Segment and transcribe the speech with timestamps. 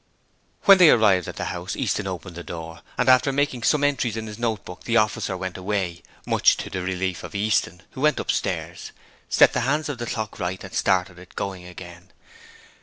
[0.63, 4.17] When they arrived at the house Easton opened the door, and after making some entries
[4.17, 8.01] in his note book the officer went away, much to the relief of Easton, who
[8.01, 8.93] went upstairs,
[9.29, 12.09] set the hands of the clock right and started it going again.